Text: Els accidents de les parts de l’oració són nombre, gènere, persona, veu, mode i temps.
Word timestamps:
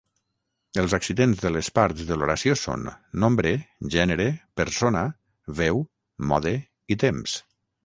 Els 0.83 0.93
accidents 0.97 1.43
de 1.43 1.51
les 1.55 1.69
parts 1.79 2.01
de 2.11 2.17
l’oració 2.21 2.55
són 2.61 2.89
nombre, 3.25 3.53
gènere, 3.97 4.27
persona, 4.63 5.05
veu, 5.63 5.85
mode 6.33 6.57
i 6.97 7.01
temps. 7.07 7.39